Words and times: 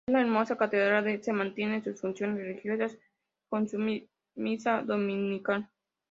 En 0.07 0.15
la 0.15 0.21
hermosa 0.21 0.57
catedral 0.57 1.21
se 1.21 1.31
mantiene 1.31 1.83
sus 1.83 2.01
funciones 2.01 2.37
religiosas, 2.39 2.97
con 3.49 3.69
su 3.69 3.77
misa 4.33 4.81
dominical. 4.81 5.69